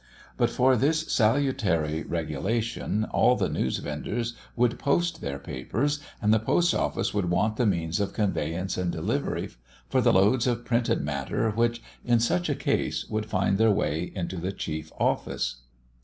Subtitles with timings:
[0.35, 6.39] But for this salutary regulation, all the news vendors would post their papers, and the
[6.39, 9.51] Post office would want the means of conveyance and delivery
[9.89, 14.11] for the loads of printed matter which, in such a case, would find their way
[14.15, 15.57] into the chief office.